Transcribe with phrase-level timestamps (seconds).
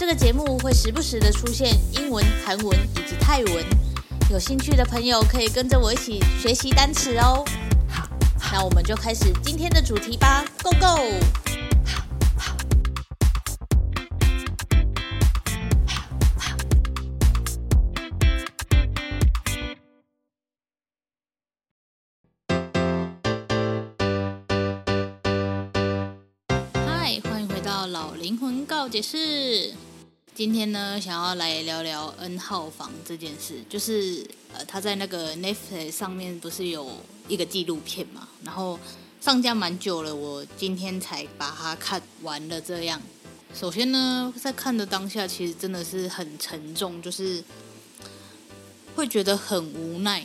[0.00, 3.62] 这个节目会时不时的出现英文、韩文以及泰文，
[4.30, 7.44] 有兴趣的朋友可以跟着我一起学习单词哦。
[7.86, 8.08] 好，
[8.50, 10.86] 那我们就开始今天的主题吧，Go Go！
[26.72, 29.74] 嗨，欢迎回到老灵魂告解室。
[30.32, 36.88] 今天呢，想要来聊聊 N 号房这件事，就是呃，他在那个 Netflix 上面不是有
[37.28, 38.78] 一个纪录片嘛，然后
[39.20, 42.58] 上架蛮久了，我今天才把它看完了。
[42.60, 43.02] 这样，
[43.52, 47.42] 首先呢，在看的当下，其实真的是很沉重，就是
[48.94, 50.24] 会觉得很无奈，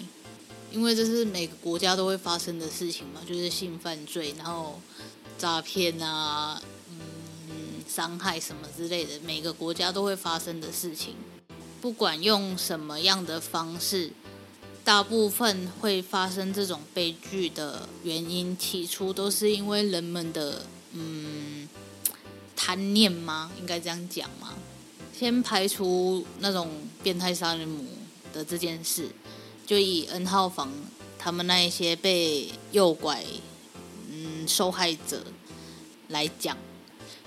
[0.72, 4.80] 因为这是每个国家都会发生的事情嘛，就是性犯罪，然后
[5.38, 6.62] 诈骗啊。
[7.96, 11.16] 伤害什么之类的，每个国家都会发生的事情，
[11.80, 14.12] 不管用什么样的方式，
[14.84, 21.70] 大部分会发生这种悲剧的原因，起初都是因为人们的嗯
[22.54, 23.50] 贪念吗？
[23.58, 24.54] 应该这样讲吗？
[25.18, 26.70] 先排除那种
[27.02, 27.86] 变态杀人魔
[28.34, 29.08] 的这件事，
[29.66, 30.70] 就以 N 号房
[31.18, 33.24] 他们那一些被诱拐
[34.10, 35.24] 嗯受害者
[36.10, 36.58] 来讲。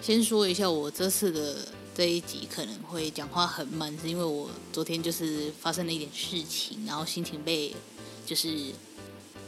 [0.00, 7.74] 先说一下，我这次的这一集可能会讲话很慢，是因为我昨天就是发生了一点事情，然后心情被
[8.24, 8.48] 就是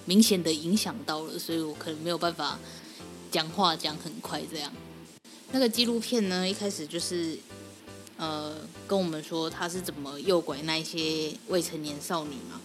[0.04, 2.58] 明显的影响到了，所以我可能没有办法
[3.30, 4.70] 讲话讲很快这样。
[5.52, 7.38] 那个纪录片呢，一开始就是
[8.16, 12.60] 呃跟我们说他是怎么诱拐那一些未成年少女嘛，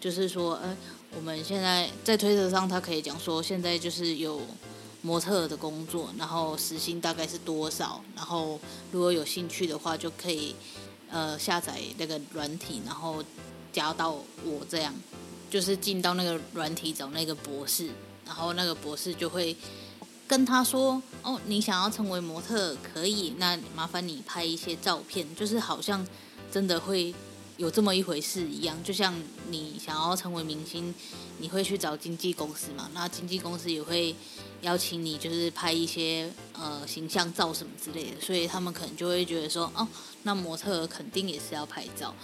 [0.00, 0.76] 就是说，呃，
[1.16, 4.42] 我们现在在推特上，他可以讲说，现在就是有。
[5.00, 8.02] 模特的工作，然后时薪大概是多少？
[8.16, 8.58] 然后
[8.90, 10.54] 如果有兴趣的话，就可以
[11.10, 13.22] 呃下载那个软体，然后
[13.72, 14.10] 加到
[14.44, 14.92] 我这样，
[15.48, 17.90] 就是进到那个软体找那个博士，
[18.26, 19.56] 然后那个博士就会
[20.26, 26.06] 跟他说：“哦，你想要成为模特，可以，那麻烦你拍一些照片，就是好像
[26.50, 27.14] 真的会。”
[27.58, 29.12] 有这么一回事一样，就像
[29.50, 30.94] 你想要成为明星，
[31.38, 32.88] 你会去找经纪公司嘛？
[32.94, 34.14] 那经纪公司也会
[34.62, 39.86] 邀请你，就是拍一些呃形象照什么之类的，所以他们可能就会觉得说，哦，
[40.22, 42.14] 那模特肯定也是要拍照，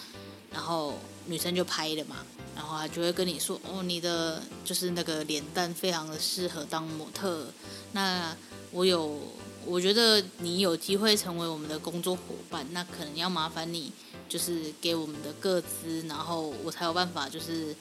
[0.53, 0.95] 然后
[1.27, 2.19] 女生就拍了嘛，
[2.55, 7.49] 然后他就会跟你说，哦，你的就是那个脸蛋非常的适合当模特，
[7.91, 8.33] 那
[8.71, 9.21] 我有，
[9.66, 13.93] 我觉得你有机会成为我们的工作伙伴，那可能要麻烦你。
[14.29, 17.75] 就是给我们的个资，然后我才有办法，就是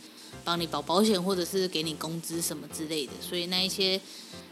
[0.44, 3.14] 帮你保保险，或者是给你工资什么之类的。
[3.22, 4.00] 所以那一些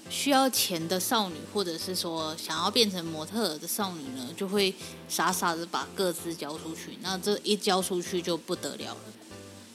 [0.09, 4.73] 需要钱的少女，或者是说想要变成模特的少女呢，就会
[5.07, 6.97] 傻傻的把个资交出去。
[7.01, 9.01] 那这一交出去就不得了了，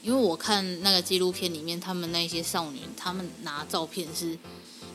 [0.01, 4.37] 因为我看那个纪录片里面，他们那些少女，他们拿照片是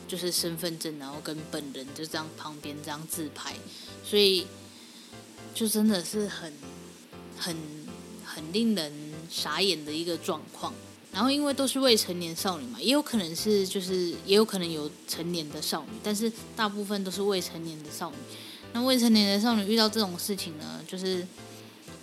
[0.07, 3.55] 就是身份证，然后跟本人就这样旁边这样自拍，
[4.03, 4.45] 所以
[5.55, 6.53] 就真的是很。
[7.37, 7.55] 很
[8.25, 8.91] 很令人
[9.29, 10.73] 傻眼的一个状况，
[11.11, 18.17] 然后因为都是未成年少女嘛，也有可能是就是也有可能有成年的少女，但是大部分都是未成年的少女。
[18.73, 21.25] 那未成年的少女遇到这种事情呢，就是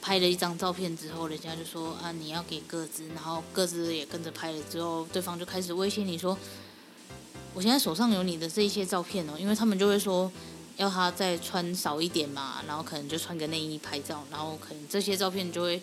[0.00, 6.36] 拍了一张照片之后，人家就说啊，你要给个资，然后个资也跟着拍了之后，对方就开始威胁你说，
[7.54, 10.30] 我现在手上有你的这一些照片哦，因为他们就会说。
[10.76, 15.80] 要他再穿少一点嘛，然后可能就穿个内衣拍照，然后可能这些照片就会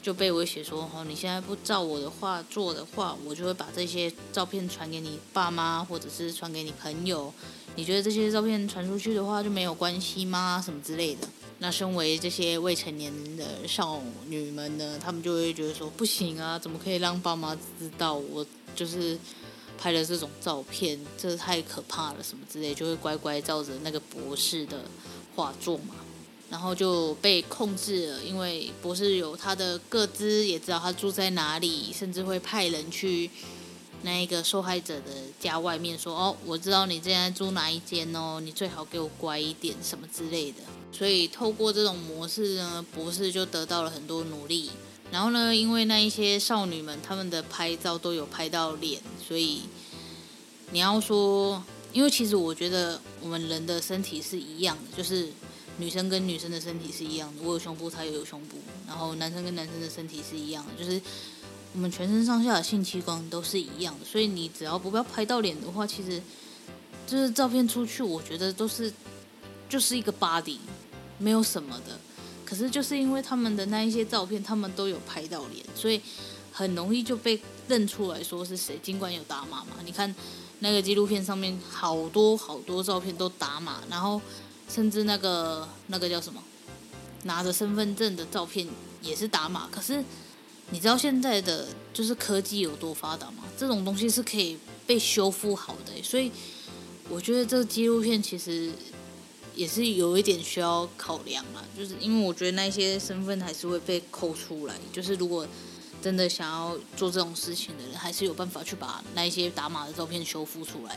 [0.00, 7.32] 就被威胁说，哦，你现在不照我的话做的话，我就会把这些照片传给你爸妈，或者是传给你朋友。
[7.74, 10.62] 你觉得这些照片传出去的话就没有关系吗？
[10.64, 11.28] 什么之类的？
[11.58, 19.18] 那身为这些未成年的少女们呢，他们就会觉得说，不行啊，怎么可以让爸妈知道我就是。
[19.78, 24.84] 拍了这种照片，这太可怕了，什么之类，就会乖乖照着那个博士的
[25.36, 25.94] 画作嘛，
[26.50, 33.30] 然后就被控制了，因为博士有他的个资，也知道他住在哪里，甚至会派人去
[34.02, 40.58] 那一个受害者的家外面说：“哦，我知道你现在住哪一间哦，你最好给我乖一点，什么之类的。”
[40.92, 44.70] 所以透过这种模式呢，博士就得到了很多努力。
[45.10, 49.62] 然后呢，因为那一些少女们她们的拍照都有拍到脸，所以
[50.70, 51.62] 你要说，
[51.92, 55.28] 因为其实我觉得我们人的身体是一样的，就是
[55.78, 58.56] 女生跟女生的身体是一样的，我有胸部，她也有胸部，
[58.86, 61.00] 然后男生跟男生的身体是一样的，就是。
[61.74, 66.20] 我们全身上下的性器官都是一样的，所以你只要不要拍到脸的话，其实
[67.06, 68.90] 就是照片出去，我觉得都是
[69.68, 70.56] 就是一个 body，
[71.18, 72.00] 没有什么的。
[72.48, 76.00] 可是就是因为他们的那一些照片，他们都有拍到脸，所以
[76.50, 78.78] 很容易就被认出来说是谁。
[78.82, 80.14] 尽管有打码嘛，你看
[80.60, 84.18] 那个纪录片上面好多好多照片都打码，然后
[84.66, 86.42] 甚至那个那个叫什么
[87.24, 88.66] 拿着身份证的照片
[89.02, 90.02] 也是打码，可是。
[90.70, 93.42] 你知道现在的就是科技有多发达吗？
[93.56, 96.30] 这种东西是可以被修复好的，所以
[97.08, 98.70] 我觉得这个纪录片其实
[99.58, 105.46] 也是有一点需要考量嘛，就是因为我觉得那些身份还是会被抠出来，就是如果
[106.00, 110.96] 真的想要做这种事情的人，还是有办法去把那些打码的照片修复出来。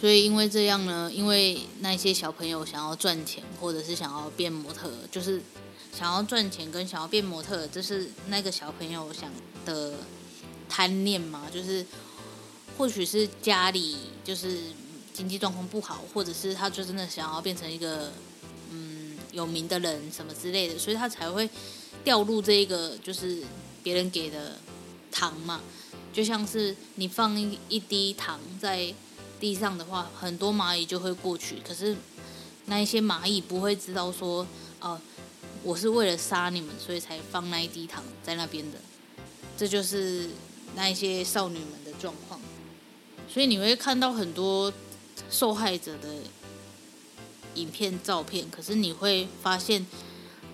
[0.00, 5.42] 所以因为这样呢，因为那些小朋友想要赚钱，或者是想要变模特，就是。
[5.90, 9.32] 想要赚钱跟想要变模特，这是那个小朋友想
[9.64, 9.94] 的
[10.68, 11.48] 贪念嘛？
[11.52, 11.84] 就是
[12.76, 14.58] 或许是家里就是
[15.18, 18.12] 经济状况不好，或者是他就真的想要变成一个
[18.70, 21.50] 嗯有名的人什么之类的，所以他才会
[22.04, 23.42] 掉入这一个就是
[23.82, 24.56] 别人给的
[25.10, 25.60] 糖嘛。
[26.12, 28.94] 就像是你放一一滴糖在
[29.40, 31.96] 地上的话，很多蚂蚁就会过去，可是
[32.66, 34.46] 那一些蚂蚁不会知道说
[34.78, 35.00] 哦。
[35.64, 38.78] 我是为了杀你们，所以才放那一滴糖在那边的。
[39.56, 40.30] 这就是
[40.76, 42.40] 那一些少女们的状况。
[43.28, 44.72] 所以你会看到很多
[45.30, 46.08] 受害者的
[47.54, 49.86] 影片、照片，可是你会发现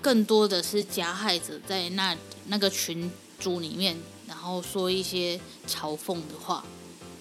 [0.01, 2.17] 更多的是加害者在那
[2.47, 3.97] 那个群组里面，
[4.27, 6.65] 然后说一些嘲讽的话。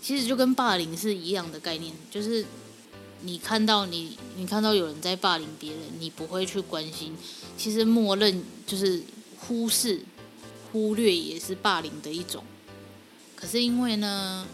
[0.02, 2.46] 其实就跟霸凌是一样的概念，就是。
[3.26, 7.16] 你看到你，你看到有人在霸凌别人，你不会去关心，
[7.58, 9.02] 其实默认就是
[9.40, 10.02] 忽视、
[10.70, 12.44] 忽略也是霸凌的一种。
[13.34, 14.46] 可是因为呢，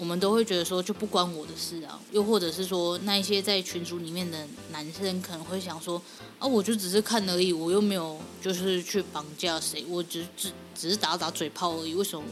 [0.00, 6.00] 我们都会觉得说就不关我的事啊，又或者是说那一些在群组里面的男生可能会想说
[6.38, 12.24] 啊，我就只是看而已，我又没有就是去绑架谁，我只只只是打打嘴炮而已，为什么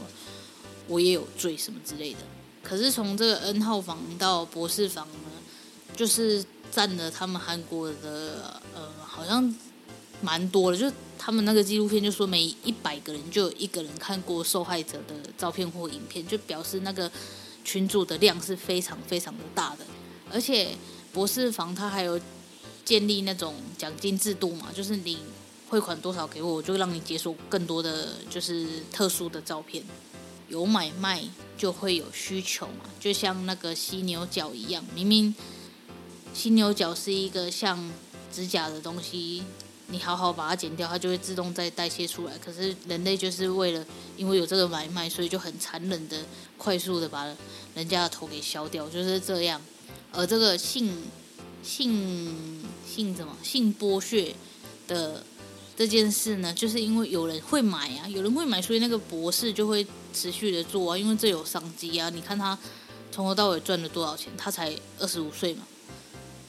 [0.87, 2.19] 我也有罪什么之类的？
[2.63, 5.13] 可是从这个 N 号房到博士房呢？
[5.95, 9.53] 就是占了他们韩国的呃，好像
[10.21, 10.77] 蛮多的。
[10.77, 17.11] 就他们那个纪录片就说，每一百个人就有一个人看过受害者的照片或影片，就表示那个
[17.63, 19.85] 群组的量是非常非常的大的。
[20.31, 20.69] 而且
[21.11, 22.19] 博士房他还有
[22.85, 25.17] 建立那种奖金制度嘛，就是你
[25.67, 29.83] 汇款多少给我，我就让你解锁更多的就是特殊的照片。
[30.47, 31.23] 有买卖
[31.55, 35.35] 就会有需求嘛，就像那个犀牛角一样，明明。
[36.33, 37.91] 犀牛角是一个像
[38.31, 39.43] 指甲的东西，
[39.91, 42.37] 你好好把它剪掉，它就会自动再代谢出来。
[42.37, 43.85] 可是人类就是为了
[44.17, 46.17] 因为有这个买卖，所以就很残忍的、
[46.57, 47.25] 快速的把
[47.75, 49.59] 人家的头给削掉，就是这样。
[50.11, 50.91] 而这个性
[51.63, 54.35] 性性什么性剥削
[54.87, 55.23] 的
[55.75, 62.09] 这件事呢，就是因为有人会买啊，有人会买，所以那个博士就会持续的做啊，因为这有商机啊。
[62.09, 62.57] 你看他
[63.11, 64.31] 从头到尾赚了多少钱？
[64.37, 65.63] 他才二十五岁嘛。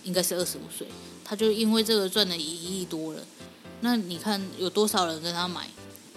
[0.03, 0.87] 应该是二十五岁，
[1.23, 3.21] 他就因为这个赚了一亿多了。
[3.81, 5.69] 那你看有多少人跟他买？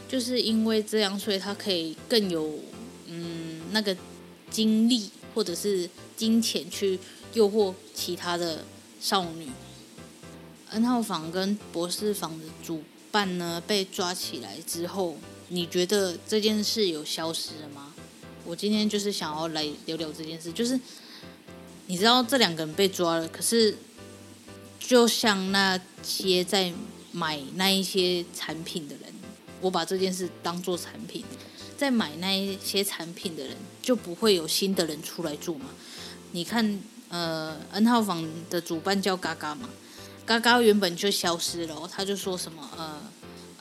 [0.07, 2.59] 就是因为这样，所以他可以更有
[3.07, 3.95] 嗯那个
[4.51, 6.99] 精力或者是金钱去
[7.33, 8.63] 诱惑其他的
[9.01, 9.49] 少女。
[10.71, 15.17] N 号房跟博士房的主办呢被抓起来之后，
[15.49, 17.93] 你觉得这件事有消失了吗？
[18.45, 20.79] 我今天就是想要来聊聊这件事，就是。
[21.85, 23.77] 你知道这两个人被抓了，可是
[24.79, 26.71] 就像那些在
[27.13, 29.13] 买那一些产品的人，
[29.61, 31.23] 我把这件事当做产品，
[31.77, 35.67] 在买那一些产品的人就不会有新的人出来做嘛？
[36.33, 39.69] 你看，呃，N 号房的主办叫嘎嘎嘛，
[40.25, 42.99] 嘎嘎原本就消失了，他就说什么，呃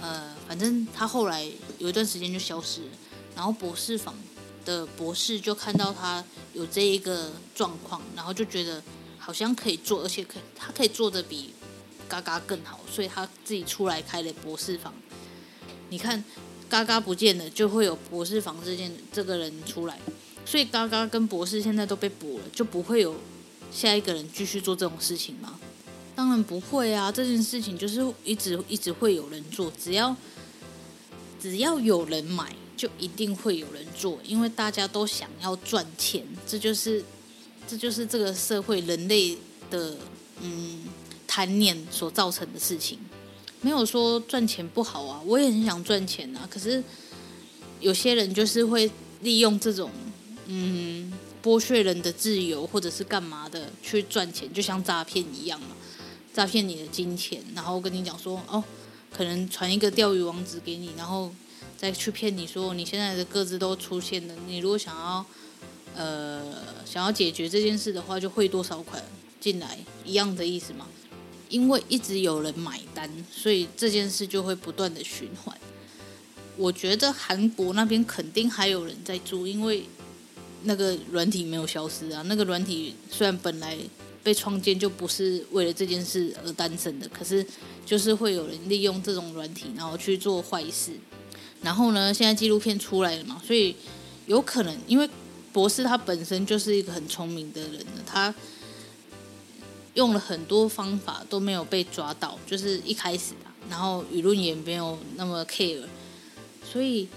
[0.01, 2.89] 呃，反正他后来有一段时间就消失了，
[3.37, 4.13] 然后博士房。
[4.65, 8.81] 的博士就看到他有这一个状况，然后就觉得
[9.19, 11.53] 好像可以做，而且可他可以做的比
[12.13, 14.93] 嘎嘎更好，所以他自己出来开了博士房。
[15.89, 16.23] 你看，
[16.69, 19.99] 嘎嘎不见了，就会有博士房这件这个人出来。
[20.45, 23.15] 所以嘎嘎跟博士现在都被捕了，就不会有
[23.73, 25.59] 下一个人继续做这种事情吗？
[26.15, 27.11] 当然不会啊！
[27.11, 30.15] 这件事情就是一直一直会有人做，只要
[31.41, 37.03] 只要有人买，就一定会有人做，因为大家都想要赚钱，这就是
[37.67, 39.39] 这就是这个社会人类
[39.71, 39.97] 的
[40.41, 40.83] 嗯
[41.35, 42.99] 贪念所造成的事情。
[43.63, 46.85] 没有说赚钱不好啊，我也很想赚钱啊，可是
[47.81, 48.91] 有些人就是会
[49.23, 49.91] 利用这种
[50.47, 51.11] 嗯
[51.43, 55.69] 剥削人的自由或者是干嘛的去赚钱，就像诈骗一样嘛。
[56.35, 58.63] 诈骗你的金钱，然后跟你讲说哦，
[59.11, 61.33] 可能传一个钓鱼网址给你，然后
[61.79, 65.25] 再去骗你说你现在的个资都出现了，你如果想要
[65.97, 69.03] 呃想要解决这件事的话，就汇多少款
[69.41, 70.87] 进来，一样的意思嘛。
[71.53, 75.57] 因为一直有人买单，所以这件事就会不断的循环。
[76.57, 79.85] 我觉得韩国那边肯定还有人在做，因为
[80.65, 82.23] 那个软体没有消失啊。
[82.27, 83.79] 那个软体虽然本来。
[84.25, 87.45] 被创建就不是为了这件事而诞生的，可是
[87.85, 90.93] 就是会有人利用这种软体，然后去做坏事。
[91.61, 93.75] 然后呢，现在纪录片出来了嘛，所以
[94.27, 95.11] 有可能，因为
[95.53, 98.33] 博士他本身就是一个很聪明的人，他
[99.95, 105.85] 用了很多方法都没有被抓到，就是一开始啊，然后舆论也没有那么 care，
[106.71, 107.09] 所以。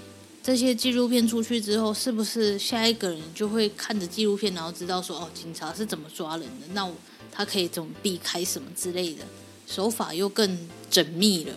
[0.46, 6.68] 这些纪录片出去之后，是不是下一个人就会看着纪录片，然后知道说哦，警察是怎么抓人的？
[6.76, 6.88] 那
[7.32, 9.24] 他可以怎么避开什么之类的？
[9.66, 11.54] 手法又更缜密了。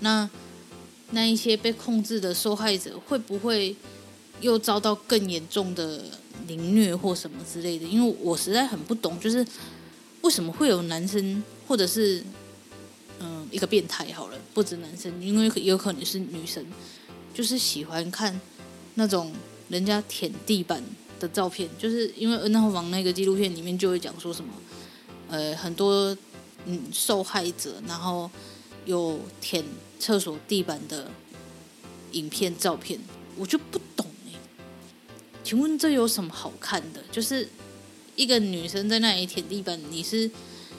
[0.00, 0.28] 那
[1.10, 3.76] 那一些被控制的受害者会不会
[4.40, 6.02] 又遭到更严重的
[6.48, 7.86] 凌虐或什么之类的？
[7.86, 9.46] 因为我实在很不懂，就是
[10.24, 12.24] 为什么会有男生或者是
[13.20, 16.64] 嗯一个变态好了，不止男生，因为有可能是女生。
[17.34, 18.40] 就是喜欢看
[18.94, 19.32] 那种
[19.68, 20.82] 人家舔地板
[21.18, 24.52] 的照片，就是因为 N 号房那个纪录片里面就会讲说什么，
[25.28, 26.16] 呃，很多
[26.64, 28.30] 嗯受害者，然后
[28.86, 29.64] 有舔
[29.98, 31.10] 厕所地板的
[32.12, 33.00] 影片照片，
[33.36, 34.38] 我就不懂诶，
[35.42, 37.02] 请问这有什么好看的？
[37.10, 37.48] 就是
[38.16, 40.30] 一个女生在那里舔地板，你是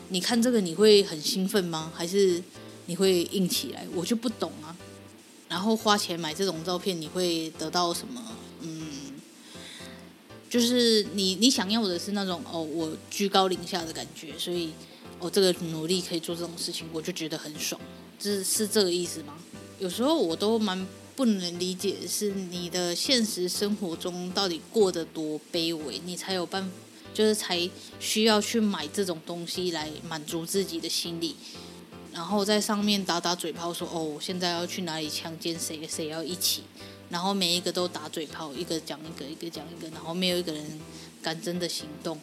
[0.10, 1.92] 你看这个你会很兴奋吗？
[1.96, 2.42] 还是
[2.86, 3.86] 你会硬起来？
[3.94, 4.75] 我就不懂啊。
[5.48, 8.22] 然后花钱买这种照片，你会得到什么？
[8.62, 9.13] 嗯，
[10.50, 14.72] 就是你你想要的是那种哦，我居高临下的感觉，所以
[15.20, 17.80] 我、哦、这个努力可以做这种事情，我就觉得很爽，
[18.20, 19.36] 是是这个意思吗？
[19.80, 26.70] 有时候我都蛮不能理解，是你的现实生活中到底过得多卑微，你才有办法，
[27.15, 27.67] 就是才
[28.00, 31.36] 需要去买这种东西来满足自己的心理。
[32.13, 35.86] 然后在上面打打嘴炮，说：“哦，现在要去哪里强奸谁？
[35.88, 36.63] 谁要一起？”
[37.10, 40.79] 然后每一个都打嘴炮，一个讲一个，一个讲一个，然后没有一个人
[41.22, 42.19] 敢真的行动，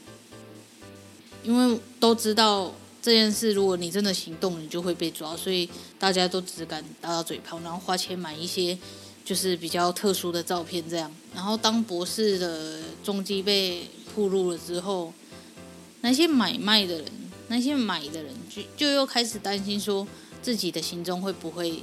[1.44, 5.68] 因为都知道这件事，如果你真的行动，你就会被抓，所以
[5.98, 8.76] 大家都只敢打打嘴炮，然后花钱买一些
[9.24, 11.12] 就是比较特殊的照片，这样。
[11.34, 15.12] 然后当博士的踪迹被铺路了之后，
[16.02, 17.06] 那些买卖的人。
[17.48, 20.08] 那些买的人就就又开始担心，说
[20.40, 21.82] 自己的行踪会不会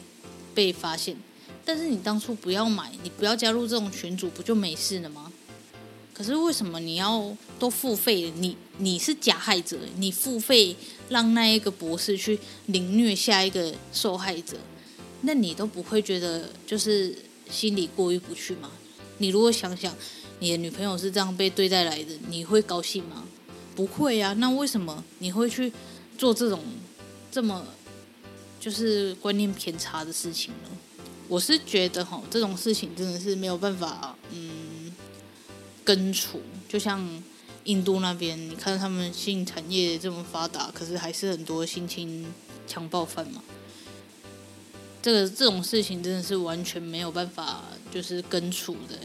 [0.56, 1.16] 被发现？
[1.64, 5.32] 但是你当初不要买，你不要加入这种群组，不就没事了吗？
[6.12, 8.32] 可是为什么你要都付费？
[8.38, 10.76] 你你是加害者，你付费
[11.10, 14.58] 让那一个博士去凌虐下一个受害者，
[15.22, 17.16] 那你都不会觉得就是
[17.52, 18.72] 心里过意不去吗？
[19.20, 19.96] 你如果想想
[20.40, 23.24] 你的女朋友是这样被对待来的，你会高兴吗？
[23.76, 25.72] 不会啊，那为什么你会去
[26.18, 26.62] 做这种
[27.32, 27.66] 这么
[28.60, 30.70] 就是观念偏差的事情呢？
[31.28, 34.94] 我是觉得哈，这种事情真的是没有办法嗯
[35.84, 36.42] 根除。
[36.68, 37.08] 就像
[37.64, 42.26] 印度那边，你看他们性产业这么发达，可是还是很多性侵
[42.68, 43.44] 强暴犯嘛。
[45.02, 48.98] 这个这种事情真的是完全没有办法就是根除的，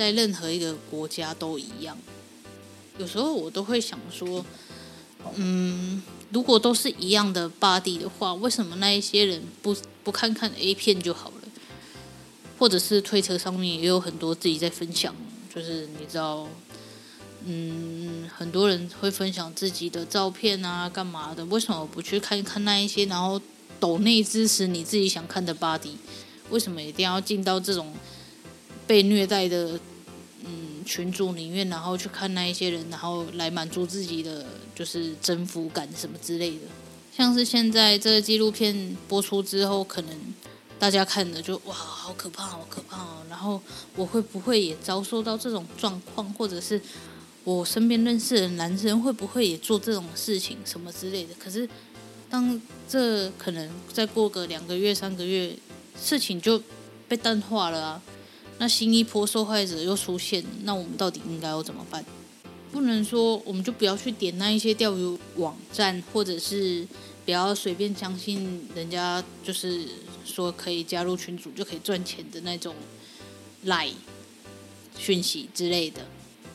[0.00, 1.98] 在任何一个国家都一样。
[2.96, 4.44] 有时候我都会想说，
[5.34, 11.36] 嗯，如果都是一样的 body 的话，为什么那一些人不不看看 A 片就好了？
[12.58, 15.14] 或者是推特上面也有很多自己在分享，
[15.54, 16.46] 就是你知道，
[17.44, 21.44] 嗯，很多人会分享自己的照片啊，干嘛的？
[21.46, 23.40] 为什么不去看一看那一些，然后
[23.78, 25.92] 抖内支持你自己想看的 body？
[26.50, 27.94] 为什么一定要进到这种
[28.86, 29.80] 被虐待的？
[30.84, 36.62] 群组里面，然后去看那一些人，然后来满足自己的就是征服感什么之类的。
[37.12, 40.34] 像是现在这个纪录片播出之后，可能
[40.78, 43.22] 大家看了就哇，好可怕，好可怕哦！
[43.28, 43.60] 然后
[43.96, 46.80] 我会不会也遭受到这种状况，或者是
[47.44, 51.34] 我身边认识的男生会不会也做这种事情什么之类的？
[51.38, 51.68] 可是
[52.30, 55.54] 当这可能再过个两个月、三个月，
[56.00, 56.62] 事情就
[57.08, 58.02] 被淡化了啊。
[58.60, 62.04] 那新一波受害者又出现，那我们到底应该要怎么办？
[62.70, 66.86] 不能说我们就不要去点那一些钓鱼网站，或者是
[67.24, 69.88] 不要随便相信人家就是。
[70.22, 72.72] 说可以加入群组就可以赚钱的那种
[73.64, 73.88] 赖
[74.96, 76.06] 讯息之类的，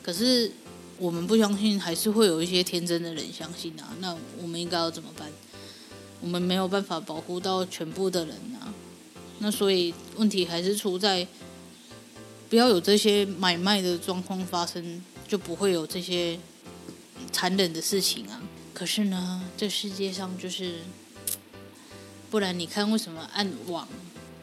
[0.02, 0.50] 可是
[0.98, 3.94] 我们不相信，还是会有一些天真的人相信啊。
[4.00, 5.30] 那我们应该要怎么办？
[6.22, 8.72] 我们没有办法保护到全部的人啊。
[9.40, 11.26] 那所以问题还是出在
[12.48, 16.38] 不要有这些买卖的状况发生，就不会有这些
[17.32, 18.42] 残忍的事情啊。
[18.72, 20.80] 可是呢，这世界上就是。
[22.28, 23.86] 不然你看，为什么暗网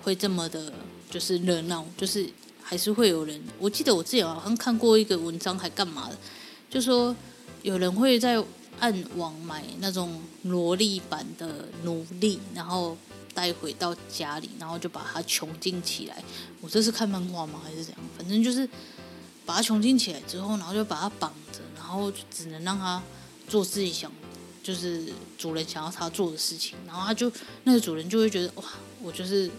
[0.02, 0.72] 会这么的，
[1.12, 1.86] 就是热闹？
[1.98, 2.28] 就是
[2.62, 3.40] 还是会有人。
[3.60, 6.18] 我记得我之前好像看过一个文章，还干嘛的？
[6.70, 7.14] 就说
[7.62, 8.42] 有人会在
[8.80, 12.98] 暗网买那种萝莉版的奴隶，然后
[13.34, 16.24] 带回到家里，然后就把它囚禁起来。
[16.62, 17.62] 我这是看漫画吗？
[17.64, 18.02] 还是怎样？
[18.18, 18.68] 反正就是
[19.46, 23.02] 把它囚禁起来之后，然后就把它绑着，然后只能让它
[23.48, 24.12] 做自己想。
[24.64, 27.30] 就是主人想要他做的事情，然后他就
[27.66, 28.64] 那个主人就会觉得哇，
[29.02, 29.52] 我就是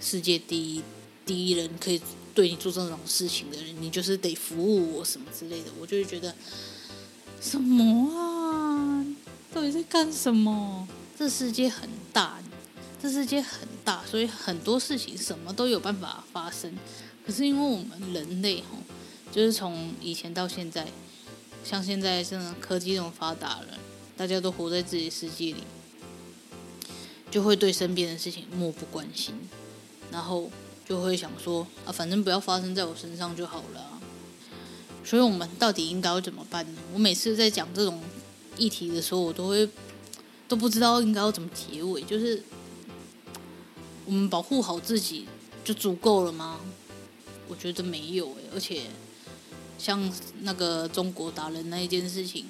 [0.00, 0.82] 世界第一
[1.24, 2.02] 第一人，可以
[2.34, 6.34] 对你做这种事情的人，你就是得服务我什么之类的，我就会觉得
[7.40, 9.06] 什么啊，
[9.54, 10.88] 到底在干什么？
[11.16, 12.40] 这世界很大，
[13.02, 16.72] 这世界很大，所以很多事情什么都有办法发生。
[17.26, 18.78] 可是因为我们人类哈，
[19.32, 20.86] 就是从以前到现在，
[21.64, 23.66] 像现在这种科技这么发达了。
[24.16, 25.64] 大家都活在自己世界里，
[27.28, 29.34] 就会对身边的事情漠不关心，
[30.12, 30.48] 然后
[30.88, 34.00] 就会想说啊，反正不要发生在我身上就好了。
[35.04, 36.80] 所以，我们到底应该要怎么办呢？
[36.94, 38.00] 我每次在讲这种
[38.56, 39.68] 议题的时候，我都会
[40.46, 42.00] 都不知道应该要怎么结尾。
[42.02, 42.40] 就是
[44.12, 45.26] 我们保护好自己
[45.64, 46.60] 就足够了吗？
[47.48, 48.82] 我觉得没有欸，而且
[49.78, 52.44] 像那个中国打人那一件事情。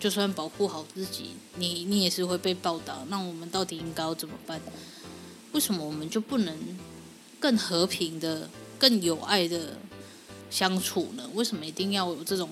[0.00, 2.98] 就算保护好自己，你你也是会被报答。
[3.08, 4.60] 那我们到底应该要怎么办？
[5.52, 6.58] 为什么我们就不能
[7.40, 9.78] 更和平的、更有爱的
[10.50, 11.30] 相处呢？
[11.32, 12.50] 为什么一定要有这种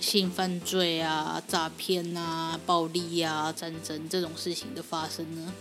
[0.00, 5.52] 性犯罪啊、诈骗啊、暴力啊、战争这种事情的发生呢？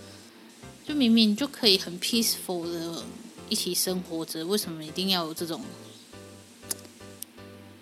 [0.85, 3.03] 就明明就可以很 peaceful 的
[3.49, 5.61] 一起生活着，为什么一定要有这种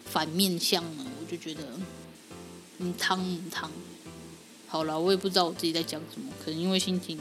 [0.06, 1.06] 反面相呢？
[1.20, 1.64] 我就觉得。
[2.84, 3.70] 嗯，汤嗯汤，
[4.68, 7.20] 好了，我也不知道我自己在讲什么，可能因为心情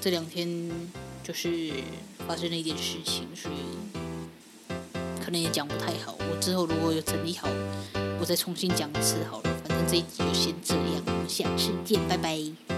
[0.00, 0.70] 这两天
[1.24, 1.72] 就是
[2.28, 3.56] 发生了一点事情，所以
[5.20, 6.16] 可能也讲不太好。
[6.20, 7.48] 我之后如果有整理好，
[8.20, 9.60] 我再重新讲一次好了。
[9.66, 12.69] 反正这一集就先这样，我们下次见，拜拜。